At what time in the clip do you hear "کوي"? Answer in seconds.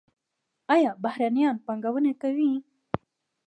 2.21-2.51